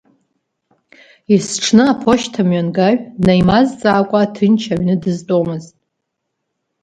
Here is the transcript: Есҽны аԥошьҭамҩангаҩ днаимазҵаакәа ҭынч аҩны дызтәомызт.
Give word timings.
Есҽны 1.33 1.83
аԥошьҭамҩангаҩ 1.91 2.95
днаимазҵаакәа 3.21 4.21
ҭынч 4.35 4.61
аҩны 4.73 4.95
дызтәомызт. 5.01 5.75